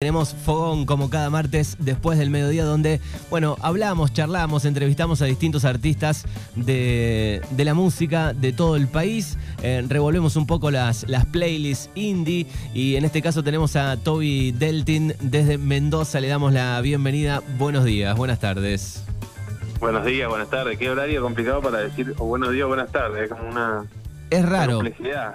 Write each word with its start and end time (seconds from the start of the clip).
Tenemos 0.00 0.32
Fogón 0.32 0.86
como 0.86 1.10
cada 1.10 1.28
martes 1.28 1.76
después 1.80 2.20
del 2.20 2.30
mediodía 2.30 2.64
donde, 2.64 3.00
bueno, 3.30 3.56
hablamos, 3.60 4.12
charlamos, 4.12 4.64
entrevistamos 4.64 5.22
a 5.22 5.24
distintos 5.24 5.64
artistas 5.64 6.24
de, 6.54 7.42
de 7.50 7.64
la 7.64 7.74
música 7.74 8.32
de 8.32 8.52
todo 8.52 8.76
el 8.76 8.86
país, 8.86 9.36
eh, 9.60 9.84
revolvemos 9.88 10.36
un 10.36 10.46
poco 10.46 10.70
las, 10.70 11.08
las 11.08 11.26
playlists 11.26 11.90
indie 11.96 12.46
y 12.74 12.94
en 12.94 13.06
este 13.06 13.22
caso 13.22 13.42
tenemos 13.42 13.74
a 13.74 13.96
Toby 13.96 14.52
Deltin 14.52 15.14
desde 15.20 15.58
Mendoza, 15.58 16.20
le 16.20 16.28
damos 16.28 16.52
la 16.52 16.80
bienvenida, 16.80 17.42
buenos 17.58 17.84
días, 17.84 18.16
buenas 18.16 18.38
tardes. 18.38 19.02
Buenos 19.80 20.04
días, 20.04 20.28
buenas 20.28 20.48
tardes, 20.48 20.78
qué 20.78 20.90
horario 20.90 21.22
complicado 21.22 21.60
para 21.60 21.78
decir 21.78 22.14
o 22.18 22.24
buenos 22.26 22.52
días, 22.52 22.68
buenas 22.68 22.92
tardes, 22.92 23.28
como 23.28 23.48
una... 23.48 23.84
Es 24.30 24.44
raro. 24.44 24.80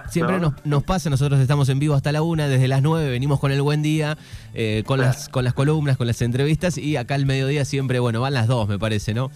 Siempre 0.10 0.36
¿no? 0.40 0.52
nos, 0.52 0.66
nos 0.66 0.84
pasa, 0.84 1.10
nosotros 1.10 1.40
estamos 1.40 1.70
en 1.70 1.80
vivo 1.80 1.96
hasta 1.96 2.12
la 2.12 2.22
una, 2.22 2.48
desde 2.48 2.68
las 2.68 2.82
nueve 2.82 3.10
venimos 3.10 3.40
con 3.40 3.52
el 3.52 3.62
buen 3.62 3.82
día, 3.82 4.18
eh, 4.54 4.84
con, 4.86 5.00
las, 5.00 5.30
con 5.30 5.44
las 5.44 5.54
columnas, 5.54 5.98
con 5.98 6.08
las 6.08 6.22
entrevistas 6.22 6.78
y 6.78 6.96
acá 6.98 7.16
al 7.16 7.26
mediodía 7.26 7.66
siempre, 7.66 8.00
bueno, 8.00 8.22
van 8.22 8.34
las 8.34 8.48
dos, 8.48 8.68
me 8.68 8.78
parece, 8.80 9.14
¿no? 9.14 9.32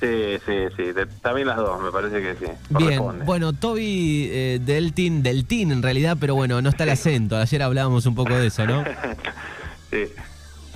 Sí, 0.00 0.08
sí, 0.44 0.52
sí, 0.76 0.82
de- 0.92 1.06
también 1.20 1.46
las 1.46 1.56
dos, 1.58 1.80
me 1.80 1.90
parece 1.92 2.20
que 2.20 2.34
sí. 2.34 2.50
Bien, 2.70 3.00
bueno, 3.24 3.52
Toby 3.52 4.28
eh, 4.32 4.60
Deltin, 4.60 5.22
Deltin 5.22 5.70
en 5.70 5.82
realidad, 5.82 6.16
pero 6.20 6.34
bueno, 6.34 6.60
no 6.60 6.68
está 6.70 6.82
el 6.84 6.90
acento. 6.90 7.36
Ayer 7.36 7.62
hablábamos 7.62 8.04
un 8.06 8.14
poco 8.16 8.34
de 8.34 8.48
eso, 8.48 8.66
¿no? 8.66 8.82
Sí, 9.90 10.06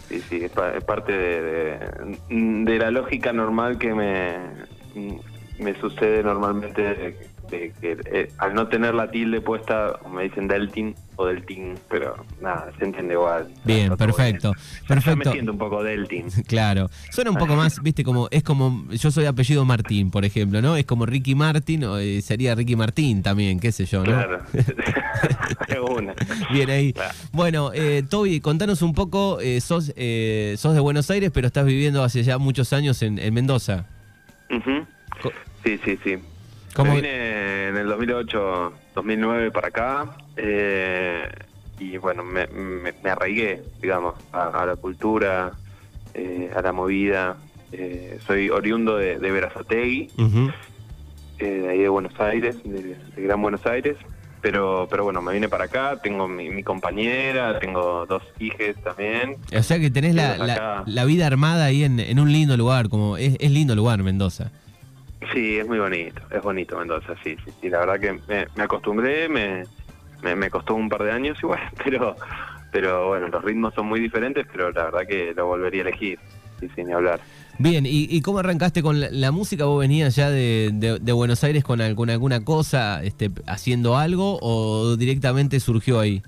sí, 0.08 0.22
sí, 0.28 0.36
es, 0.44 0.50
pa- 0.52 0.72
es 0.76 0.84
parte 0.84 1.10
de, 1.10 1.42
de- 1.42 2.18
de 2.28 2.78
la 2.78 2.90
lógica 2.90 3.32
normal 3.32 3.78
que 3.78 3.94
me, 3.94 4.36
me 5.58 5.74
sucede 5.80 6.22
normalmente 6.22 7.16
que 7.46 7.72
eh, 7.82 8.28
al 8.38 8.54
no 8.54 8.68
tener 8.68 8.94
la 8.94 9.10
tilde 9.10 9.40
puesta 9.40 9.98
me 10.12 10.24
dicen 10.24 10.48
Deltin 10.48 10.94
o 11.16 11.26
Deltin, 11.26 11.74
pero 11.88 12.24
nada, 12.40 12.70
se 12.78 12.84
entiende 12.84 13.14
igual. 13.14 13.48
Bien, 13.64 13.96
perfecto, 13.96 14.52
bien. 14.52 14.64
Ya 14.88 14.94
me 14.94 15.00
perfecto. 15.00 15.32
siento 15.32 15.52
un 15.52 15.58
poco 15.58 15.82
Deltin. 15.82 16.26
Claro. 16.46 16.90
Suena 17.10 17.30
un 17.30 17.36
poco 17.36 17.56
más, 17.56 17.82
viste, 17.82 18.04
como 18.04 18.28
es 18.30 18.42
como 18.42 18.86
yo 18.90 19.10
soy 19.10 19.26
apellido 19.26 19.64
Martín, 19.64 20.10
por 20.10 20.24
ejemplo, 20.24 20.62
¿no? 20.62 20.76
Es 20.76 20.84
como 20.84 21.06
Ricky 21.06 21.34
Martin 21.34 21.84
o 21.84 21.98
eh, 21.98 22.20
sería 22.22 22.54
Ricky 22.54 22.76
Martín 22.76 23.22
también, 23.22 23.60
qué 23.60 23.72
sé 23.72 23.86
yo, 23.86 24.00
¿no? 24.00 24.12
Claro. 24.12 24.40
Bien 26.52 26.70
ahí. 26.70 26.92
Claro. 26.92 27.14
Bueno, 27.32 27.70
eh, 27.74 28.02
Toby, 28.08 28.40
contanos 28.40 28.82
un 28.82 28.94
poco, 28.94 29.40
eh, 29.40 29.60
sos, 29.60 29.92
eh, 29.96 30.54
sos 30.58 30.74
de 30.74 30.80
Buenos 30.80 31.10
Aires, 31.10 31.30
pero 31.32 31.46
estás 31.46 31.64
viviendo 31.64 32.02
hace 32.02 32.22
ya 32.22 32.38
muchos 32.38 32.72
años 32.72 33.02
en, 33.02 33.18
en 33.18 33.34
Mendoza. 33.34 33.86
Sí, 35.64 35.78
sí, 35.84 35.98
sí. 36.04 36.16
¿Cómo- 36.76 36.90
Me 36.94 37.00
vine 37.00 37.68
en 37.68 37.76
el 37.76 37.88
2008, 37.88 38.72
2009 38.94 39.50
para 39.50 39.68
acá 39.68 40.16
eh, 40.36 41.28
y 41.80 41.96
bueno, 41.98 42.22
me, 42.22 42.46
me, 42.48 42.92
me 43.02 43.10
arraigué, 43.10 43.62
digamos, 43.82 44.14
a, 44.32 44.48
a 44.62 44.66
la 44.66 44.76
cultura, 44.76 45.52
eh, 46.14 46.50
a 46.54 46.62
la 46.62 46.72
movida. 46.72 47.36
Eh, 47.72 48.18
soy 48.26 48.48
oriundo 48.48 48.96
de, 48.96 49.18
de 49.18 49.30
Verazategui, 49.30 50.08
eh, 51.38 51.44
de 51.44 51.68
ahí 51.68 51.78
de 51.80 51.88
Buenos 51.88 52.18
Aires, 52.20 52.56
de, 52.64 52.96
de 53.16 53.22
Gran 53.22 53.42
Buenos 53.42 53.66
Aires. 53.66 53.96
Pero, 54.42 54.86
pero 54.88 55.02
bueno, 55.02 55.20
me 55.22 55.32
vine 55.32 55.48
para 55.48 55.64
acá, 55.64 55.98
tengo 56.00 56.28
mi, 56.28 56.50
mi 56.50 56.62
compañera, 56.62 57.58
tengo 57.58 58.06
dos 58.06 58.22
hijas 58.38 58.76
también. 58.84 59.36
O 59.56 59.62
sea 59.62 59.80
que 59.80 59.90
tenés 59.90 60.14
la, 60.14 60.36
la- 60.46 60.54
la 60.86 61.04
vida 61.04 61.26
armada 61.26 61.64
ahí 61.64 61.82
en, 61.82 61.98
en 61.98 62.20
un 62.20 62.30
lindo 62.32 62.56
lugar, 62.56 62.88
como 62.88 63.16
es, 63.16 63.36
es 63.40 63.50
lindo 63.50 63.74
lugar 63.74 64.02
Mendoza. 64.04 64.52
Sí, 65.32 65.58
es 65.58 65.66
muy 65.66 65.78
bonito, 65.78 66.22
es 66.30 66.42
bonito 66.42 66.78
Mendoza, 66.78 67.14
sí, 67.24 67.36
sí, 67.44 67.50
sí. 67.60 67.70
La 67.70 67.80
verdad 67.80 68.00
que 68.00 68.20
me, 68.54 68.62
acostumbré, 68.62 69.28
me, 69.28 69.66
me, 70.22 70.50
costó 70.50 70.74
un 70.74 70.88
par 70.88 71.02
de 71.02 71.12
años 71.12 71.38
igual, 71.42 71.60
pero, 71.84 72.18
pero 72.70 73.08
bueno, 73.08 73.28
los 73.28 73.42
ritmos 73.42 73.74
son 73.74 73.86
muy 73.86 74.00
diferentes, 74.00 74.46
pero 74.52 74.70
la 74.70 74.84
verdad 74.84 75.06
que 75.08 75.32
lo 75.34 75.46
volvería 75.46 75.82
a 75.84 75.88
elegir, 75.88 76.18
sí, 76.60 76.68
sin 76.74 76.92
hablar. 76.92 77.20
Bien, 77.58 77.86
¿y, 77.86 78.06
y 78.10 78.20
cómo 78.20 78.38
arrancaste 78.38 78.82
con 78.82 79.00
la, 79.00 79.32
música? 79.32 79.64
¿Vos 79.64 79.80
venías 79.80 80.14
ya 80.14 80.28
de, 80.28 80.70
de- 80.74 80.98
de 80.98 81.12
Buenos 81.12 81.42
Aires 81.42 81.64
con 81.64 81.80
alguna, 81.80 82.12
alguna 82.12 82.44
cosa, 82.44 83.02
este, 83.02 83.30
haciendo 83.46 83.96
algo 83.96 84.38
o 84.42 84.96
directamente 84.96 85.58
surgió 85.60 85.98
ahí? 85.98 86.22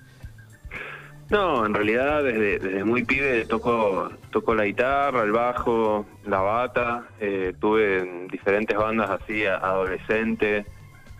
No, 1.30 1.66
en 1.66 1.74
realidad 1.74 2.22
desde, 2.22 2.58
desde 2.58 2.84
muy 2.84 3.04
pibe 3.04 3.44
toco, 3.44 4.10
toco 4.30 4.54
la 4.54 4.64
guitarra, 4.64 5.22
el 5.24 5.32
bajo, 5.32 6.06
la 6.24 6.40
bata, 6.40 7.04
eh, 7.20 7.52
tuve 7.60 7.98
en 7.98 8.28
diferentes 8.28 8.74
bandas 8.76 9.10
así, 9.10 9.44
adolescente, 9.44 10.64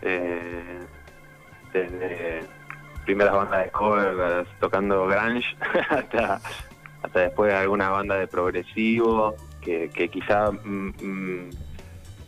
eh, 0.01 0.79
desde 1.75 2.41
primeras 3.05 3.35
bandas 3.35 3.65
de 3.65 3.71
cover, 3.71 4.47
tocando 4.61 5.07
grunge, 5.07 5.47
hasta, 5.91 6.41
hasta 7.03 7.21
después 7.21 7.53
alguna 7.53 7.91
banda 7.91 8.17
de 8.17 8.27
progresivo, 8.27 9.37
que, 9.61 9.91
que 9.91 10.09
quizá 10.09 10.51
mm, 10.51 10.95
mm, 11.03 11.51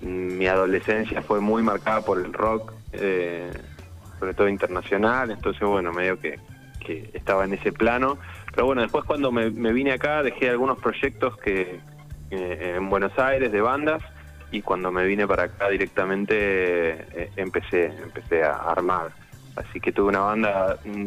mi 0.02 0.46
adolescencia 0.46 1.22
fue 1.22 1.40
muy 1.40 1.62
marcada 1.62 2.02
por 2.02 2.18
el 2.18 2.32
rock, 2.34 2.74
eh, 2.92 3.50
sobre 4.18 4.34
todo 4.34 4.48
internacional, 4.48 5.30
entonces 5.30 5.66
bueno, 5.66 5.94
medio 5.94 6.20
que, 6.20 6.38
que 6.84 7.10
estaba 7.14 7.44
en 7.44 7.52
ese 7.54 7.72
plano. 7.72 8.18
Pero 8.52 8.66
bueno, 8.66 8.82
después 8.82 9.04
cuando 9.04 9.30
me, 9.30 9.50
me 9.50 9.72
vine 9.72 9.92
acá 9.92 10.22
dejé 10.22 10.50
algunos 10.50 10.78
proyectos 10.78 11.36
que 11.38 11.78
eh, 12.30 12.74
en 12.76 12.88
Buenos 12.90 13.16
Aires 13.18 13.52
de 13.52 13.60
bandas 13.60 14.02
y 14.52 14.62
cuando 14.62 14.90
me 14.90 15.04
vine 15.04 15.26
para 15.28 15.44
acá 15.44 15.68
directamente 15.68 16.34
eh, 16.38 17.30
empecé, 17.36 17.86
empecé 18.02 18.42
a 18.42 18.56
armar. 18.56 19.12
Así 19.56 19.80
que 19.80 19.92
tuve 19.92 20.08
una 20.08 20.20
banda 20.20 20.78
mm, 20.84 21.06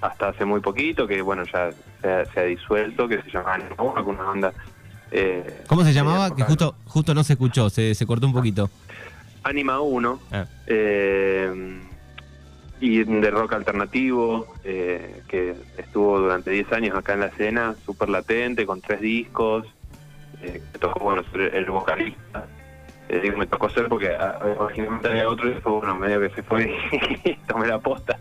hasta 0.00 0.28
hace 0.28 0.44
muy 0.44 0.60
poquito 0.60 1.06
que 1.06 1.20
bueno 1.20 1.42
ya 1.44 1.70
se 2.00 2.08
ha, 2.08 2.24
se 2.26 2.40
ha 2.40 2.42
disuelto, 2.44 3.08
que 3.08 3.20
se 3.22 3.30
llama 3.30 3.54
Animo, 3.54 3.94
una 4.06 4.22
banda... 4.22 4.52
eh, 5.10 5.64
¿Cómo 5.66 5.82
se 5.84 5.92
llamaba? 5.92 6.34
Que 6.34 6.42
justo, 6.44 6.74
justo 6.86 7.12
no 7.14 7.24
se 7.24 7.34
escuchó, 7.34 7.68
se, 7.68 7.94
se 7.94 8.06
cortó 8.06 8.26
un 8.26 8.32
poquito. 8.32 8.70
Anima 9.42 9.80
1, 9.80 10.20
Ah. 10.32 10.44
eh, 10.66 11.80
y 12.80 13.02
de 13.02 13.30
rock 13.30 13.54
alternativo, 13.54 14.46
eh, 14.64 15.22
que 15.28 15.54
estuvo 15.76 16.20
durante 16.20 16.50
10 16.50 16.72
años 16.72 16.96
acá 16.96 17.14
en 17.14 17.20
la 17.20 17.26
escena, 17.26 17.74
súper 17.84 18.08
latente, 18.08 18.66
con 18.66 18.80
tres 18.80 19.00
discos. 19.00 19.66
Eh, 20.42 20.62
me 20.72 20.78
tocó 20.78 21.00
bueno, 21.00 21.22
ser 21.32 21.54
el 21.54 21.64
vocalista. 21.66 22.46
Eh, 23.08 23.32
me 23.36 23.46
tocó 23.46 23.68
ser 23.70 23.88
porque 23.88 24.10
ah, 24.10 24.38
originalmente 24.58 25.08
había 25.08 25.28
otro 25.28 25.48
y 25.48 25.54
después, 25.54 25.76
bueno, 25.76 25.96
medio 25.96 26.20
que 26.20 26.30
se 26.30 26.42
fue 26.42 26.70
y 27.24 27.34
tomé 27.48 27.66
la 27.66 27.78
posta. 27.78 28.16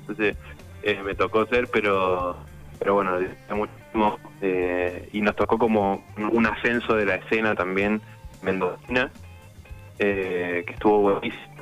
Entonces, 0.00 0.36
eh, 0.82 1.00
me 1.04 1.14
tocó 1.14 1.46
ser, 1.46 1.68
pero 1.72 2.36
pero 2.78 2.94
bueno, 2.94 3.18
muchísimo. 3.48 4.18
y 5.12 5.20
nos 5.22 5.34
tocó 5.34 5.56
como 5.58 6.04
un 6.30 6.46
ascenso 6.46 6.94
de 6.94 7.06
la 7.06 7.14
escena 7.14 7.54
también 7.54 8.02
mendocina, 8.42 9.10
que 9.98 10.64
estuvo 10.68 11.00
buenísimo. 11.00 11.55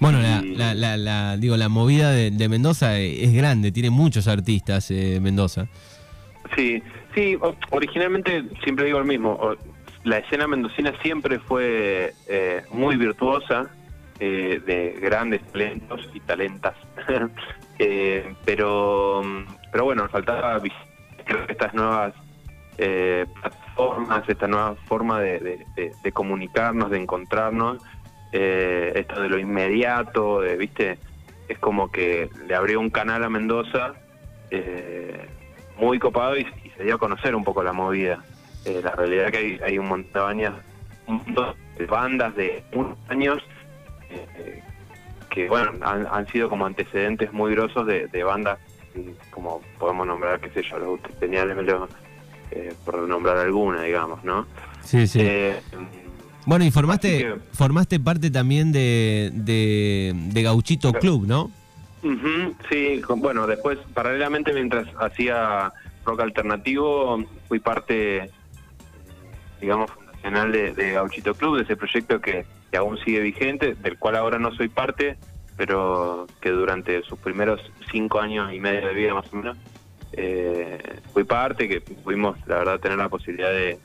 Bueno, 0.00 0.20
la, 0.20 0.42
la, 0.42 0.74
la, 0.74 0.96
la- 0.96 1.36
digo, 1.36 1.56
la 1.56 1.68
movida 1.68 2.10
de, 2.10 2.30
de 2.30 2.48
Mendoza 2.48 2.98
es 2.98 3.32
grande, 3.32 3.70
tiene 3.70 3.90
muchos 3.90 4.26
artistas 4.28 4.90
eh, 4.90 5.18
Mendoza. 5.20 5.68
Sí, 6.56 6.82
sí, 7.14 7.38
originalmente 7.70 8.44
siempre 8.64 8.86
digo 8.86 8.98
lo 8.98 9.04
mismo, 9.04 9.38
la 10.04 10.18
escena 10.18 10.46
mendocina 10.46 10.92
siempre 11.02 11.38
fue 11.38 12.14
eh, 12.26 12.62
muy 12.72 12.96
virtuosa, 12.96 13.68
eh, 14.18 14.60
de 14.66 14.98
grandes 15.00 15.42
talentos 15.52 16.00
y 16.14 16.20
talentas, 16.20 16.74
Eh, 17.82 18.34
pero, 18.44 19.22
pero 19.72 19.84
bueno, 19.84 20.02
nos 20.02 20.12
faltaba 20.12 20.60
creo 21.24 21.46
que 21.46 21.52
estas 21.52 21.72
nuevas 21.72 22.12
eh, 22.76 23.24
plataformas, 23.40 24.22
esta 24.28 24.46
nueva 24.46 24.76
forma 24.86 25.18
de, 25.20 25.38
de- 25.40 25.66
de- 25.76 25.92
de 26.04 26.12
comunicarnos, 26.12 26.90
de 26.90 26.98
encontrarnos, 27.00 27.82
eh, 28.32 28.92
esto 28.94 29.20
de 29.20 29.28
lo 29.28 29.38
inmediato, 29.38 30.40
de, 30.40 30.56
viste, 30.56 30.98
es 31.48 31.58
como 31.58 31.90
que 31.90 32.30
le 32.46 32.54
abrió 32.54 32.80
un 32.80 32.90
canal 32.90 33.24
a 33.24 33.28
Mendoza 33.28 33.94
eh, 34.50 35.26
muy 35.78 35.98
copado 35.98 36.36
y, 36.36 36.46
y 36.64 36.70
se 36.76 36.84
dio 36.84 36.96
a 36.96 36.98
conocer 36.98 37.34
un 37.34 37.44
poco 37.44 37.62
la 37.62 37.72
movida. 37.72 38.22
Eh, 38.64 38.80
la 38.82 38.92
realidad 38.92 39.26
es 39.26 39.32
que 39.32 39.38
hay, 39.38 39.60
hay 39.64 39.78
un 39.78 39.88
montón 39.88 40.38
de 40.38 41.86
bandas 41.86 42.36
de 42.36 42.62
muchos 42.72 42.98
años 43.08 43.38
eh, 44.10 44.62
que 45.30 45.48
bueno 45.48 45.72
han, 45.82 46.06
han 46.06 46.26
sido 46.28 46.48
como 46.48 46.66
antecedentes 46.66 47.32
muy 47.32 47.52
grosos 47.52 47.86
de, 47.86 48.06
de 48.08 48.22
bandas 48.22 48.58
como 49.30 49.62
podemos 49.78 50.06
nombrar 50.06 50.40
qué 50.40 50.50
sé 50.50 50.62
yo 50.62 50.78
los 50.78 51.00
Geniales 51.18 51.56
eh, 52.50 52.74
por 52.84 52.98
nombrar 53.08 53.38
alguna 53.38 53.82
digamos 53.82 54.22
no 54.24 54.46
Sí, 54.82 55.06
sí. 55.06 55.20
Eh, 55.22 55.60
bueno, 56.50 56.64
y 56.64 56.70
formaste, 56.70 57.34
formaste 57.52 58.00
parte 58.00 58.30
también 58.30 58.72
de, 58.72 59.30
de, 59.32 60.12
de 60.14 60.42
Gauchito 60.42 60.92
Club, 60.92 61.26
¿no? 61.26 61.50
Ujú, 62.02 62.54
sí, 62.70 63.00
con- 63.02 63.20
bueno, 63.20 63.46
después, 63.46 63.78
paralelamente, 63.94 64.52
mientras 64.52 64.86
hacía 64.98 65.72
rock 66.04 66.20
alternativo, 66.20 67.22
fui 67.48 67.58
parte, 67.60 68.30
digamos, 69.60 69.90
fundacional 69.92 70.50
de, 70.50 70.72
de 70.74 70.92
Gauchito 70.92 71.34
Club, 71.34 71.58
de 71.58 71.62
ese 71.62 71.76
proyecto 71.76 72.20
que, 72.20 72.44
que 72.70 72.76
aún 72.76 72.98
sigue 73.04 73.20
vigente, 73.20 73.74
del 73.74 73.96
cual 73.98 74.16
ahora 74.16 74.38
no 74.38 74.52
soy 74.54 74.68
parte, 74.68 75.18
pero 75.56 76.26
que 76.40 76.50
durante 76.50 77.02
sus 77.02 77.18
primeros 77.18 77.60
cinco 77.92 78.18
años 78.20 78.52
y 78.52 78.58
medio 78.60 78.88
de 78.88 78.94
vida, 78.94 79.14
más 79.14 79.32
o 79.32 79.36
menos, 79.36 79.56
eh, 80.14 80.78
fui 81.12 81.22
parte, 81.24 81.68
que 81.68 81.80
pudimos, 81.80 82.36
la 82.46 82.56
verdad, 82.56 82.80
tener 82.80 82.98
la 82.98 83.08
posibilidad 83.08 83.50
de, 83.50 83.78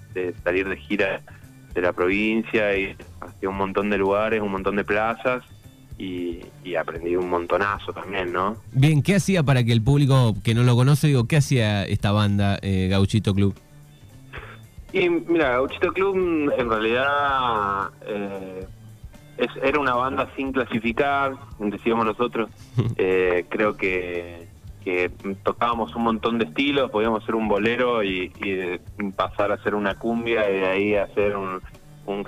salir 0.44 0.68
de 0.68 0.78
gira 0.78 1.22
de 1.76 1.82
la 1.82 1.94
provincia 1.94 2.76
y 2.76 2.96
hacia 3.20 3.50
un 3.50 3.58
montón 3.58 3.90
de 3.90 3.98
lugares, 3.98 4.42
un 4.42 4.52
montón 4.52 4.78
de 4.78 4.84
plazas. 4.84 5.44
Y, 5.98 6.42
aprendí 6.78 7.16
un 7.16 7.30
montonazo 7.30 7.94
también, 7.94 8.34
¿no? 8.34 8.58
Bien, 8.74 9.02
¿qué 9.02 9.16
hacía 9.16 9.44
para 9.44 9.64
que 9.64 9.72
el 9.72 9.82
público 9.82 10.36
que 10.44 10.54
no 10.54 10.64
lo 10.64 10.76
conoce, 10.76 11.08
digo, 11.08 11.26
qué 11.26 11.38
hacía 11.38 11.86
esta 11.86 12.12
banda 12.12 12.60
eh, 12.62 12.90
Gauchito 12.90 13.34
Club? 13.34 13.56
Y 14.92 15.10
mira, 15.10 15.52
Gauchito 15.52 15.94
Club 15.94 16.52
en 16.58 16.70
realidad 16.70 17.92
eh, 18.06 18.68
era 19.64 19.80
una 19.80 19.94
banda 19.94 20.30
sin 20.36 20.52
clasificar, 20.52 21.34
decíamos 21.60 22.06
nosotros. 22.06 22.50
Eh, 22.98 23.46
creo 23.50 23.76
que, 23.78 24.48
tocábamos 25.44 25.96
un 25.96 26.04
montón 26.04 26.38
de 26.38 26.46
estilos, 26.46 26.92
podíamos 26.92 27.24
hacer 27.24 27.36
un 27.36 27.48
bolero 27.48 28.04
y, 28.04 28.32
pasar 29.16 29.52
a 29.52 29.56
hacer 29.56 29.76
una 29.76 29.96
cumbia 29.96 30.50
y 30.50 30.60
de 30.60 30.66
ahí 30.68 30.96
hacer 30.96 31.36
un, 31.36 31.62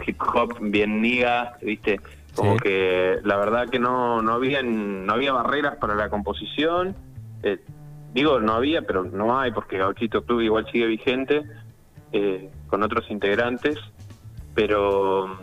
hip 0.05 0.19
hop 0.21 0.57
bien 0.59 1.01
niga, 1.01 1.57
¿viste? 1.61 1.99
Como 2.35 2.57
que 2.57 3.17
la 3.23 3.35
verdad 3.37 3.69
que 3.69 3.79
no, 3.79 4.21
no, 4.21 4.33
había, 4.33 4.61
no 4.61 5.11
había 5.13 5.33
barreras 5.33 5.77
para 5.77 5.95
la 5.95 6.09
composición. 6.09 6.95
Eh, 7.41 7.59
digo, 8.13 8.39
no 8.39 8.53
había, 8.53 8.83
pero 8.83 9.03
no 9.03 9.39
hay, 9.39 9.51
porque 9.51 9.77
Gauchito 9.77 10.23
Club 10.23 10.41
igual 10.41 10.67
sigue 10.71 10.85
vigente 10.85 11.43
eh, 12.11 12.49
con 12.67 12.83
otros 12.83 13.09
integrantes. 13.09 13.77
Pero 14.53 15.37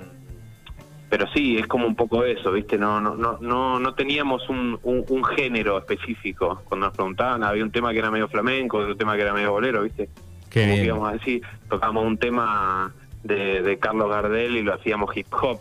pero 1.17 1.31
sí, 1.33 1.59
es 1.59 1.69
como 1.69 1.87
un 1.87 1.95
poco 1.95 2.25
eso, 2.25 2.51
¿viste? 2.51 2.77
No 2.77 3.01
no 3.01 3.15
no 3.15 3.39
no, 3.41 3.79
no 3.79 3.95
teníamos 3.95 4.49
un, 4.49 4.81
un, 4.83 5.25
género 5.25 5.79
específico. 5.79 6.61
Cuando 6.65 6.87
nos 6.87 6.97
preguntaban, 6.97 7.45
había 7.45 7.63
un 7.63 7.71
tema 7.71 7.93
que 7.93 8.01
era 8.01 8.11
medio 8.11 8.27
flamenco, 8.27 8.79
otro 8.79 8.97
tema 8.97 9.15
que 9.15 9.23
era 9.23 9.33
medio 9.33 9.53
bolero, 9.53 9.85
¿viste? 9.85 10.09
Qué 10.51 10.83
íbamos 10.85 11.09
a 11.09 11.13
decir, 11.13 11.41
tocábamos 11.69 12.05
un 12.05 12.19
tema 12.19 12.93
de, 13.23 13.63
de 13.63 13.79
Carlos 13.79 14.11
Gardel 14.11 14.57
y 14.57 14.63
lo 14.63 14.75
hacíamos 14.75 15.17
hip 15.17 15.29
hop. 15.41 15.61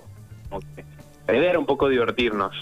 La 1.27 1.37
idea 1.37 1.51
era 1.51 1.59
un 1.59 1.67
poco 1.67 1.87
divertirnos. 1.87 2.55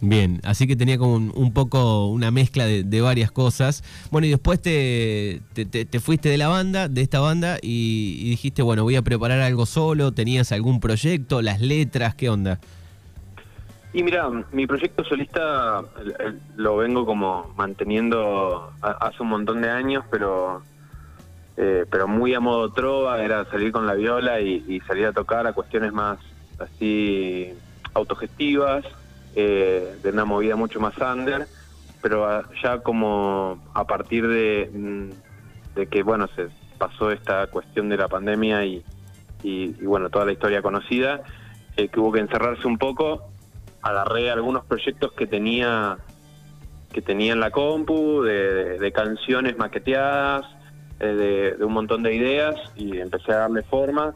Bien, 0.00 0.40
así 0.44 0.66
que 0.66 0.76
tenía 0.76 0.98
como 0.98 1.14
un, 1.14 1.52
poco 1.52 2.08
una 2.08 2.30
mezcla 2.30 2.66
de, 2.66 3.00
varias 3.00 3.30
cosas. 3.30 3.82
Bueno, 4.10 4.26
y 4.26 4.30
después 4.30 4.60
te, 4.60 5.40
te, 5.54 6.00
fuiste 6.00 6.28
de 6.28 6.36
la 6.36 6.48
banda, 6.48 6.88
de 6.88 7.00
esta 7.00 7.20
banda, 7.20 7.58
y, 7.62 8.28
dijiste, 8.30 8.62
bueno, 8.62 8.82
voy 8.82 8.96
a 8.96 9.02
preparar 9.02 9.40
algo 9.40 9.64
solo. 9.64 10.12
¿Tenías 10.12 10.52
algún 10.52 10.80
proyecto? 10.80 11.40
¿Las 11.40 11.60
letras? 11.60 12.14
¿Qué 12.14 12.28
onda? 12.28 12.60
Y 13.94 14.02
mira, 14.02 14.28
mi 14.52 14.66
proyecto 14.66 15.02
solista 15.04 15.82
lo 16.56 16.76
vengo 16.76 17.06
como 17.06 17.54
manteniendo 17.56 18.70
hace 18.82 19.22
un 19.22 19.30
montón 19.30 19.62
de 19.62 19.70
años, 19.70 20.04
pero 20.10 20.62
eh, 21.56 21.86
pero 21.90 22.06
muy 22.06 22.34
a 22.34 22.40
modo 22.40 22.70
trova, 22.70 23.22
era 23.22 23.46
salir 23.46 23.72
con 23.72 23.86
la 23.86 23.94
viola 23.94 24.42
y, 24.42 24.62
y 24.68 24.80
salir 24.80 25.06
a 25.06 25.12
tocar 25.12 25.46
a 25.46 25.54
cuestiones 25.54 25.94
más 25.94 26.18
así 26.58 27.54
autogestivas 27.94 28.84
eh, 29.38 29.98
de 30.02 30.10
una 30.10 30.24
movida 30.24 30.56
mucho 30.56 30.80
más 30.80 30.96
under, 30.98 31.46
pero 32.00 32.42
ya 32.62 32.78
como 32.78 33.62
a 33.74 33.86
partir 33.86 34.26
de, 34.26 34.70
mm, 34.72 35.74
de 35.74 35.86
que, 35.88 36.02
bueno, 36.02 36.26
se 36.34 36.48
pasó 36.78 37.10
esta 37.10 37.46
cuestión 37.48 37.90
de 37.90 37.98
la 37.98 38.08
pandemia 38.08 38.64
y, 38.64 38.82
y, 39.42 39.72
bueno, 39.84 40.08
toda 40.08 40.24
la 40.24 40.32
historia 40.32 40.62
conocida, 40.62 41.20
eh, 41.76 41.88
que 41.88 42.00
hubo 42.00 42.12
que 42.12 42.20
encerrarse 42.20 42.66
un 42.66 42.78
poco, 42.78 43.28
agarré 43.82 44.30
algunos 44.30 44.64
proyectos 44.64 45.12
que 45.12 45.26
tenía 45.26 45.98
que 46.94 47.02
tenía 47.02 47.34
en 47.34 47.40
la 47.40 47.50
compu, 47.50 48.22
de, 48.22 48.90
canciones 48.94 49.58
maqueteadas, 49.58 50.46
eh, 50.98 51.54
de, 51.58 51.64
un 51.64 51.74
montón 51.74 52.02
de 52.02 52.14
ideas 52.14 52.54
y 52.74 52.96
empecé 52.96 53.32
a 53.32 53.40
darle 53.40 53.62
forma. 53.64 54.14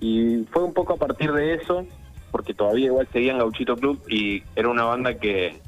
Y 0.00 0.44
fue 0.50 0.64
un 0.64 0.74
poco 0.74 0.94
a 0.94 0.96
partir 0.96 1.30
de 1.32 1.54
eso 1.54 1.86
porque 2.32 2.54
todavía 2.54 2.86
igual 2.86 3.06
seguían 3.12 3.38
Gauchito 3.38 3.76
Club 3.76 4.02
y 4.08 4.42
era 4.56 4.68
una 4.68 4.84
banda 4.84 5.14
que, 5.14 5.60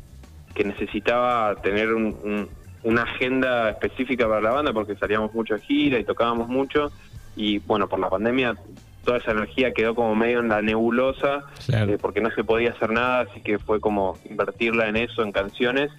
que 0.54 0.64
necesitaba 0.64 1.54
tener 1.56 1.92
una 1.92 3.02
agenda 3.02 3.70
específica 3.70 4.26
para 4.26 4.40
la 4.40 4.50
banda 4.50 4.72
porque 4.72 4.96
salíamos 4.96 5.32
mucho 5.34 5.54
de 5.54 5.60
gira 5.60 5.98
y 5.98 6.04
tocábamos 6.04 6.48
mucho. 6.48 6.90
Y 7.36 7.58
bueno, 7.58 7.88
por 7.88 8.00
la 8.00 8.08
pandemia 8.08 8.56
toda 9.04 9.18
esa 9.18 9.32
energía 9.32 9.74
quedó 9.74 9.94
como 9.94 10.14
medio 10.14 10.40
en 10.40 10.48
la 10.48 10.62
nebulosa 10.62 11.44
eh, 11.70 11.98
porque 12.00 12.22
no 12.22 12.30
se 12.30 12.42
podía 12.42 12.70
hacer 12.70 12.90
nada, 12.90 13.20
así 13.20 13.42
que 13.42 13.58
fue 13.58 13.78
como 13.78 14.16
invertirla 14.24 14.88
en 14.88 14.96
eso, 14.96 15.22
en 15.22 15.30
canciones, 15.30 15.92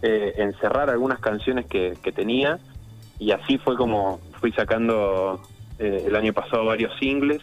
eh, 0.00 0.32
encerrar 0.38 0.88
algunas 0.88 1.18
canciones 1.18 1.66
que, 1.66 1.94
que 2.02 2.12
tenía. 2.12 2.58
Y 3.18 3.32
así 3.32 3.58
fue 3.58 3.76
como 3.76 4.20
fui 4.40 4.52
sacando 4.52 5.42
eh, 5.78 6.04
el 6.06 6.16
año 6.16 6.32
pasado 6.32 6.64
varios 6.64 6.98
singles 6.98 7.42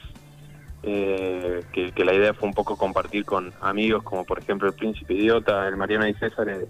eh, 0.86 1.64
que, 1.72 2.04
la 2.04 2.14
idea 2.14 2.34
fue 2.34 2.50
un 2.50 2.54
poco 2.54 2.76
compartir 2.76 3.24
con 3.24 3.54
amigos 3.62 4.04
como 4.04 4.26
por 4.26 4.40
ejemplo 4.40 4.68
el 4.68 4.76
Príncipe 4.76 5.14
Idiota, 5.14 5.68
el 5.68 5.78
Mariana 5.78 6.10
y 6.10 6.14
César, 6.16 6.50
eh, 6.50 6.68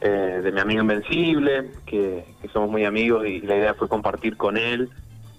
eh, 0.00 0.40
de 0.42 0.52
mi 0.52 0.60
amigo 0.60 0.82
Invencible, 0.82 1.70
que, 1.84 2.24
somos 2.52 2.70
muy 2.70 2.84
amigos 2.84 3.26
y 3.26 3.40
la 3.40 3.56
idea 3.56 3.74
fue 3.74 3.88
compartir 3.88 4.36
con 4.36 4.56
él. 4.56 4.88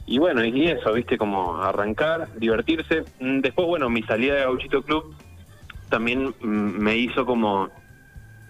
Y 0.07 0.19
bueno, 0.19 0.43
y 0.43 0.67
eso, 0.67 0.91
viste, 0.93 1.17
como 1.17 1.61
arrancar, 1.61 2.27
divertirse. 2.35 3.05
Mm, 3.19 3.39
después, 3.39 3.65
bueno, 3.65 3.89
mi 3.89 4.03
salida 4.03 4.35
de 4.35 4.41
Gauchito 4.41 4.83
Club 4.83 5.15
también 5.89 6.33
mm, 6.41 6.43
me 6.43 6.97
hizo 6.97 7.25
como 7.25 7.69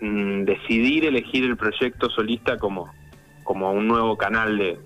mm, 0.01 0.43
decidir 0.43 1.05
elegir 1.05 1.45
el 1.45 1.55
proyecto 1.55 2.09
solista 2.09 2.57
como, 2.57 2.91
como 3.43 3.71
un 3.71 3.87
nuevo 3.87 4.17
canal 4.17 4.57
de, 4.57 4.79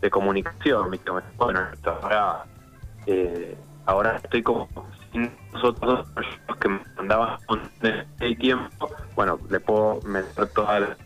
de 0.00 0.10
comunicación. 0.10 0.96
Bueno, 1.36 1.60
ahora 2.02 2.44
eh, 3.06 3.56
ahora 3.86 4.20
estoy 4.22 4.42
como 4.42 4.68
sin 5.12 5.30
nosotros 5.52 6.06
los 6.48 6.56
que 6.58 6.68
me 6.68 6.80
mandaban 6.96 7.38
el 8.20 8.38
tiempo, 8.38 8.90
bueno, 9.14 9.38
le 9.50 9.60
puedo 9.60 10.00
meter 10.02 10.48
toda 10.48 10.96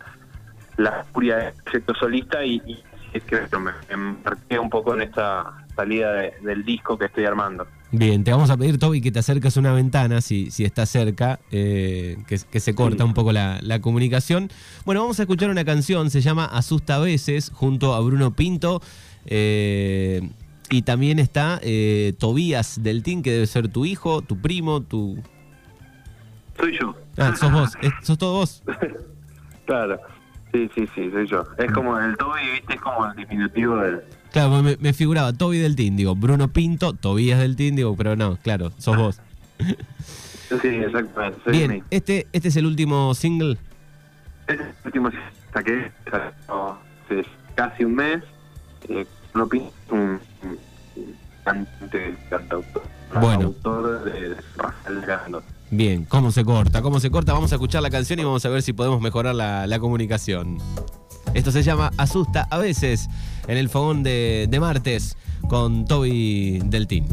la, 0.77 1.05
furia 1.13 1.37
del 1.37 1.55
proyecto 1.63 1.95
solista 1.95 2.45
y, 2.45 2.83
es 3.13 3.25
que 3.25 3.41
me 3.59 3.73
embarqué 3.89 4.59
un 4.59 4.71
poco 4.71 4.95
en 4.95 5.03
esta 5.03 5.67
salida 5.75 6.13
del 6.13 6.65
disco 6.65 6.97
que 6.97 7.07
estoy 7.07 7.25
armando. 7.25 7.67
Bien, 7.93 8.23
te 8.23 8.31
vamos 8.31 8.51
a 8.51 8.57
pedir, 8.57 8.79
Toby, 8.79 9.01
que 9.01 9.11
te 9.11 9.19
acerques 9.19 9.57
a 9.57 9.61
una 9.61 9.73
ventana, 9.73 10.21
si, 10.21 10.53
si 10.53 10.65
está 10.65 10.87
cerca, 10.87 11.41
eh, 11.51 12.19
que, 12.29 12.61
se 12.61 12.75
corta 12.75 13.05
un 13.05 13.15
poco 13.15 13.33
la, 13.33 13.59
la, 13.63 13.81
comunicación. 13.81 14.49
Bueno, 14.85 15.01
vamos 15.01 15.19
a 15.19 15.25
escuchar 15.25 15.51
una 15.51 15.65
canción, 15.65 16.09
se 16.09 16.21
llama 16.21 16.45
Asusta 16.45 16.97
a 16.97 16.99
veces, 17.01 17.51
junto 17.53 17.95
a 17.95 18.01
Bruno 18.01 18.31
Pinto. 18.31 18.81
Eh, 19.27 20.31
y 20.71 20.83
también 20.83 21.19
está 21.19 21.61
eh, 21.63 22.15
Tobías 22.19 22.83
Deltín, 22.83 23.23
que 23.23 23.33
debe 23.33 23.47
ser 23.47 23.69
tu 23.69 23.85
hijo, 23.85 24.23
tu 24.23 24.41
primo, 24.41 24.81
tu... 24.81 25.19
Soy 26.59 26.79
yo. 26.79 26.95
Ah, 27.17 27.35
sos 27.37 27.53
vos, 27.53 27.73
sos 28.03 28.19
todo 28.19 28.35
vos. 28.35 28.63
claro, 29.67 30.01
sí, 30.53 30.71
sí, 30.75 30.89
sí, 30.95 31.11
soy 31.11 31.27
yo. 31.27 31.45
Es 31.59 31.73
como 31.73 31.99
el 31.99 32.17
Toby, 32.17 32.41
viste, 32.53 32.75
es 32.75 32.81
como 32.81 33.07
el 33.07 33.17
diminutivo 33.17 33.77
del... 33.77 34.03
Claro, 34.33 34.63
me, 34.63 34.77
me 34.77 34.93
figuraba 34.93 35.33
Toby 35.33 35.59
Deltín, 35.59 35.97
digo, 35.97 36.15
Bruno 36.15 36.49
Pinto, 36.49 36.93
Tobías 36.93 37.41
Deltín, 37.41 37.77
digo, 37.77 37.97
pero 37.97 38.17
no, 38.17 38.37
claro, 38.37 38.73
sos 38.79 38.97
vos. 38.97 39.21
sí, 40.63 40.69
exactamente. 40.69 41.41
Soy 41.45 41.53
Bien, 41.53 41.85
este, 41.91 42.27
este 42.33 42.49
es 42.49 42.57
el 42.57 42.67
último 42.67 43.15
single. 43.15 43.59
Este 44.47 44.55
es 44.55 44.61
el 44.61 44.87
último 44.87 45.11
single 45.11 45.41
saqué 45.53 45.93
casi 47.55 47.85
un 47.85 47.95
mes. 47.95 48.23
Eh, 48.89 49.07
Un 49.35 50.21
cantante, 51.45 52.17
cantautor, 52.29 52.83
bueno. 53.21 53.47
autor 53.47 54.05
de 54.05 54.37
Rafael 54.57 55.01
Gando. 55.03 55.43
Bien, 55.71 56.05
¿cómo 56.05 56.33
se 56.33 56.45
corta? 56.45 56.83
¿Cómo 56.83 57.01
se 57.01 57.11
corta? 57.11 57.33
Vamos 57.33 57.53
a 57.53 57.55
escuchar 57.55 57.83
la 57.83 57.91
canción 57.91 58.19
y 58.19 58.25
vamos 58.25 58.45
a 58.45 58.49
ver 58.49 58.63
si 58.63 58.73
podemos 58.73 59.01
mejorar 59.01 59.35
la, 59.35 59.67
la 59.67 59.79
comunicación. 59.79 60.59
Esto 61.33 61.53
se 61.53 61.63
llama 61.63 61.93
Asusta 61.97 62.49
a 62.51 62.59
veces 62.59 63.09
en 63.47 63.57
el 63.57 63.69
fogón 63.69 64.03
de, 64.03 64.47
de 64.51 64.61
martes 64.61 65.17
con 65.49 65.85
Toby 65.87 66.61
Deltín. 66.65 67.07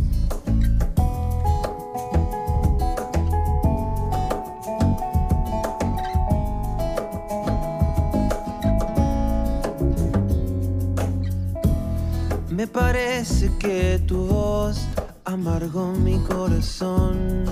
Que 13.59 13.99
tu 14.07 14.27
voz 14.27 14.87
amargó 15.25 15.91
mi 15.91 16.17
corazón 16.19 17.45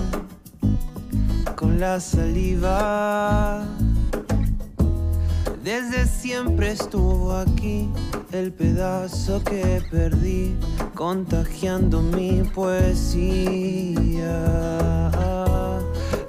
con 1.56 1.80
la 1.80 2.00
saliva. 2.00 3.64
Desde 5.62 6.06
siempre 6.06 6.72
estuvo 6.72 7.32
aquí 7.32 7.88
el 8.32 8.52
pedazo 8.52 9.42
que 9.42 9.82
perdí, 9.90 10.56
contagiando 10.94 12.02
mi 12.02 12.42
poesía. 12.54 13.96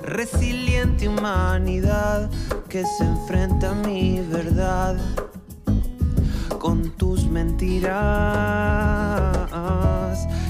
Resiliente 0.02 1.08
humanidad 1.08 2.30
que 2.70 2.84
se 2.84 3.04
enfrenta 3.04 3.72
a 3.72 3.76
mi 3.76 4.22
verdad 4.22 4.98
con 6.68 6.92
tus 6.98 7.26
mentiras. 7.30 7.88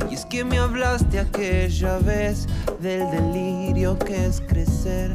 Y 0.09 0.15
es 0.15 0.25
que 0.25 0.43
me 0.43 0.57
hablaste 0.57 1.19
aquella 1.19 1.99
vez 1.99 2.47
del 2.81 3.11
delirio 3.11 3.99
que 3.99 4.25
es 4.25 4.41
crecer 4.41 5.13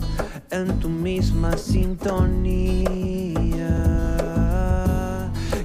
en 0.52 0.78
tu 0.78 0.88
misma 0.88 1.56
sintonía. 1.58 2.86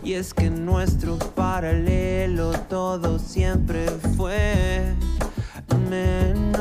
Y 0.03 0.13
es 0.13 0.33
que 0.33 0.49
nuestro 0.49 1.19
paralelo 1.19 2.53
todo 2.67 3.19
siempre 3.19 3.85
fue 4.15 4.95
menos. 5.87 6.57